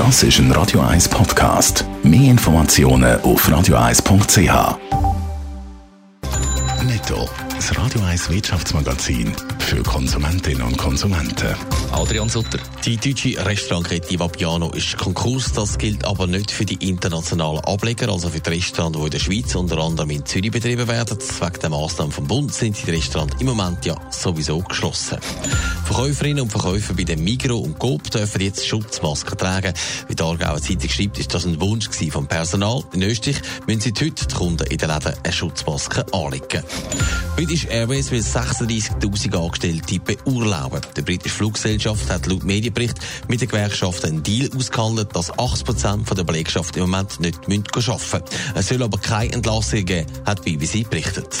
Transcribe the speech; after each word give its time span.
Das 0.00 0.22
ist 0.22 0.38
ein 0.38 0.50
Radio 0.52 0.80
1 0.80 1.10
Podcast. 1.10 1.84
Mehr 2.02 2.30
Informationen 2.30 3.20
auf 3.20 3.46
radio1.ch. 3.46 4.78
Netto, 6.86 7.28
das 7.54 7.76
Radio 7.76 8.00
1 8.04 8.30
Wirtschaftsmagazin 8.30 9.30
für 9.58 9.82
Konsumentinnen 9.82 10.62
und 10.62 10.78
Konsumenten. 10.78 11.54
Adrian 11.92 12.30
Sutter. 12.30 12.58
Die 12.82 12.96
deutsche 12.96 13.44
Restaurantkette 13.44 14.18
Vapiano 14.18 14.70
ist 14.70 14.96
Konkurs. 14.96 15.52
Das 15.52 15.76
gilt 15.76 16.02
aber 16.06 16.26
nicht 16.26 16.50
für 16.50 16.64
die 16.64 16.88
internationalen 16.88 17.60
Ableger, 17.66 18.08
also 18.08 18.30
für 18.30 18.40
die 18.40 18.48
Restaurants, 18.48 18.98
die 18.98 19.04
in 19.04 19.10
der 19.10 19.18
Schweiz 19.18 19.54
unter 19.54 19.76
anderem 19.76 20.08
in 20.08 20.24
Zürich 20.24 20.50
betrieben 20.50 20.88
werden. 20.88 21.18
Wegen 21.18 21.60
der 21.60 21.68
Massnahmen 21.68 22.10
vom 22.10 22.26
Bund 22.26 22.54
sind 22.54 22.74
die 22.86 22.90
Restaurants 22.90 23.36
im 23.38 23.48
Moment 23.48 23.84
ja 23.84 23.96
sowieso 24.08 24.60
geschlossen. 24.60 25.18
Verkäuferinnen 25.92 26.44
und 26.44 26.50
Verkäufer 26.50 26.94
bei 26.94 27.02
den 27.02 27.24
Migro 27.24 27.58
und 27.58 27.76
Coop 27.80 28.12
dürfen 28.12 28.40
jetzt 28.40 28.64
Schutzmasken 28.64 29.36
tragen. 29.36 29.74
Wie 30.06 30.14
die 30.14 30.22
Aargauer 30.22 30.62
Zeitung 30.62 30.88
schreibt, 30.88 31.18
ist 31.18 31.34
das 31.34 31.44
ein 31.44 31.60
Wunsch 31.60 31.88
vom 32.12 32.28
Personal. 32.28 32.84
In 32.92 33.02
Österreich 33.02 33.42
müssen 33.66 33.80
sie 33.80 33.92
heute 34.00 34.24
die 34.24 34.32
Kunden 34.32 34.68
in 34.68 34.78
den 34.78 34.88
Läden 34.88 35.14
eine 35.20 35.32
Schutzmaske 35.32 36.06
anlegen. 36.12 36.62
British 37.34 37.66
Airways 37.66 38.12
will 38.12 38.20
36.000 38.20 39.36
Angestellte 39.36 39.98
beurlauben. 39.98 40.80
Die 40.96 41.02
britische 41.02 41.34
Fluggesellschaft 41.34 42.08
hat 42.08 42.24
laut 42.26 42.44
Medienbericht 42.44 42.96
mit 43.26 43.40
den 43.40 43.48
Gewerkschaften 43.48 44.10
einen 44.10 44.22
Deal 44.22 44.48
ausgehandelt, 44.56 45.08
dass 45.16 45.32
80% 45.32 46.14
der 46.14 46.22
Belegschaft 46.22 46.76
im 46.76 46.82
Moment 46.82 47.18
nicht 47.18 47.36
arbeiten 47.38 47.64
müssen. 47.74 48.22
Es 48.54 48.68
soll 48.68 48.84
aber 48.84 48.98
keine 48.98 49.32
Entlassungen 49.32 49.86
geben, 49.86 50.06
hat 50.24 50.44
BBC 50.44 50.88
berichtet. 50.88 51.36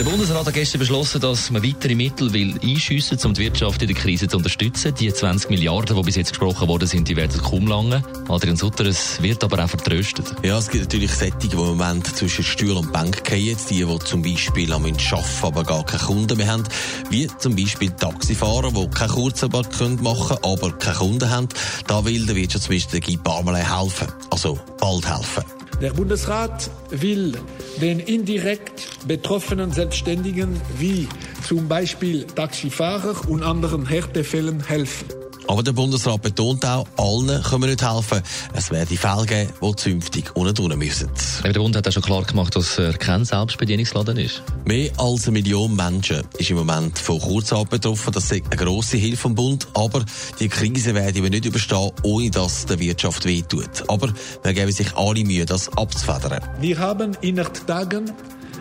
Der 0.00 0.04
Bundesrat 0.06 0.46
hat 0.46 0.54
gestern 0.54 0.78
beschlossen, 0.78 1.20
dass 1.20 1.50
man 1.50 1.62
weitere 1.62 1.94
Mittel 1.94 2.32
will 2.32 2.58
einschiessen 2.62 3.18
will, 3.18 3.26
um 3.26 3.34
die 3.34 3.42
Wirtschaft 3.42 3.82
in 3.82 3.88
der 3.88 3.96
Krise 3.96 4.28
zu 4.28 4.38
unterstützen. 4.38 4.94
Die 4.94 5.12
20 5.12 5.50
Milliarden, 5.50 5.94
die 5.94 6.02
bis 6.02 6.16
jetzt 6.16 6.30
gesprochen 6.30 6.68
worden 6.68 6.88
sind, 6.88 7.06
die 7.06 7.16
werden 7.16 7.38
kaum 7.42 7.66
lange. 7.66 8.02
Adrian 8.28 8.56
Sutter, 8.56 8.86
es 8.86 9.20
wird 9.20 9.44
aber 9.44 9.62
auch 9.62 9.68
vertröstet. 9.68 10.34
Ja, 10.42 10.56
es 10.56 10.70
gibt 10.70 10.84
natürlich 10.84 11.10
Sättige, 11.10 11.54
die 11.54 11.62
im 11.62 11.76
Moment 11.76 12.06
zwischen 12.16 12.42
Stuhl 12.42 12.78
und 12.78 12.90
Bank 12.94 13.24
gehen. 13.24 13.58
Die, 13.68 13.84
die 13.84 13.98
zum 13.98 14.22
Beispiel 14.22 14.72
am 14.72 14.86
arbeiten, 14.86 15.24
aber 15.42 15.64
gar 15.64 15.84
keine 15.84 16.02
Kunden 16.02 16.38
mehr 16.38 16.48
haben. 16.48 16.64
Wie 17.10 17.28
zum 17.36 17.54
Beispiel 17.54 17.90
Taxifahrer, 17.90 18.72
die 18.72 18.88
keine 18.88 19.12
Kurzarbeit 19.12 19.68
machen 20.00 20.28
können, 20.28 20.44
aber 20.44 20.72
keine 20.78 20.96
Kunden 20.96 21.28
haben. 21.28 21.48
Da 21.86 22.02
will 22.06 22.24
der 22.24 22.36
Wirtschaftsminister 22.36 23.00
Guy 23.00 23.18
Parmelin 23.18 23.70
helfen. 23.70 24.08
Also 24.30 24.58
bald 24.78 25.06
helfen. 25.06 25.59
Der 25.80 25.92
Bundesrat 25.92 26.70
will 26.90 27.32
den 27.80 28.00
indirekt 28.00 29.08
betroffenen 29.08 29.72
Selbstständigen 29.72 30.60
wie 30.78 31.08
zum 31.46 31.68
Beispiel 31.68 32.24
Taxifahrer 32.24 33.28
und 33.28 33.42
anderen 33.42 33.86
Härtefällen 33.86 34.62
helfen. 34.66 35.19
Aber 35.50 35.64
der 35.64 35.72
Bundesrat 35.72 36.22
betont 36.22 36.64
auch, 36.64 36.86
allen 36.96 37.42
können 37.42 37.62
wir 37.62 37.70
nicht 37.70 37.82
helfen. 37.82 38.22
Es 38.54 38.70
werde 38.70 38.96
Fälle 38.96 39.26
geben, 39.26 39.52
die 39.60 39.74
zünftig 39.74 40.36
unten 40.36 40.78
müssen. 40.78 41.10
Der 41.42 41.52
Bund 41.54 41.74
hat 41.74 41.88
auch 41.88 41.92
schon 41.92 42.04
klar 42.04 42.22
gemacht, 42.22 42.54
dass 42.54 42.78
er 42.78 42.92
kein 42.92 43.24
Selbstbedienungsladen 43.24 44.16
ist. 44.16 44.44
Mehr 44.64 44.92
als 44.96 45.24
eine 45.24 45.32
Million 45.32 45.74
Menschen 45.74 46.22
ist 46.38 46.50
im 46.50 46.56
Moment 46.58 46.96
von 47.00 47.18
Kurzarbeit 47.18 47.68
betroffen. 47.68 48.12
Das 48.12 48.30
ist 48.30 48.44
eine 48.44 48.56
grosse 48.64 48.96
Hilfe 48.96 49.22
vom 49.22 49.34
Bund. 49.34 49.66
Aber 49.74 50.04
die 50.38 50.48
Krise 50.48 50.94
werden 50.94 51.20
wir 51.20 51.30
nicht 51.30 51.46
überstehen, 51.46 51.90
ohne 52.04 52.30
dass 52.30 52.66
der 52.66 52.78
Wirtschaft 52.78 53.24
wehtut. 53.24 53.82
Aber 53.88 54.12
wir 54.44 54.52
geben 54.52 54.70
sich 54.70 54.94
alle 54.94 55.24
Mühe, 55.24 55.46
das 55.46 55.68
abzufedern. 55.76 56.44
Wir 56.60 56.78
haben 56.78 57.16
in 57.22 57.42
Tagen 57.66 58.12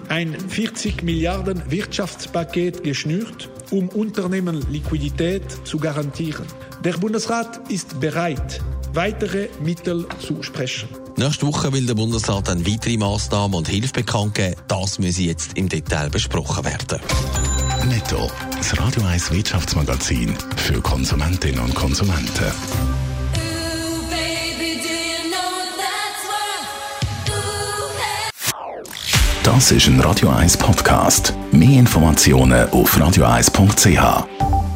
ein 0.07 0.35
40 0.39 1.03
Milliarden 1.03 1.61
Wirtschaftspaket 1.69 2.83
geschnürt, 2.83 3.47
um 3.69 3.89
Unternehmen 3.89 4.65
Liquidität 4.71 5.43
zu 5.67 5.77
garantieren. 5.77 6.47
Der 6.83 6.93
Bundesrat 6.93 7.69
ist 7.69 7.99
bereit, 7.99 8.61
weitere 8.93 9.49
Mittel 9.61 10.07
zu 10.25 10.41
sprechen. 10.41 10.87
Nächste 11.17 11.45
Woche 11.45 11.73
will 11.73 11.85
der 11.85 11.95
Bundesrat 11.95 12.47
dann 12.47 12.65
weitere 12.65 12.95
Massnahmen 12.95 13.55
und 13.55 13.67
Hilfe 13.67 13.91
bekannt 13.91 14.35
geben. 14.35 14.55
Das 14.69 14.97
müsse 14.97 15.23
jetzt 15.23 15.57
im 15.57 15.67
Detail 15.67 16.09
besprochen 16.09 16.63
werden. 16.63 17.01
Netto, 17.85 18.31
das 18.55 18.79
Radio 18.79 19.03
1 19.03 19.29
Wirtschaftsmagazin 19.29 20.37
für 20.55 20.79
Konsumentinnen 20.79 21.59
und 21.59 21.75
Konsumenten. 21.75 22.51
Das 29.43 29.71
ist 29.71 29.87
ein 29.87 29.99
Radio 29.99 30.29
1 30.29 30.55
Podcast. 30.55 31.33
Mehr 31.51 31.79
Informationen 31.79 32.69
auf 32.69 32.95
radio1.ch. 32.95 34.68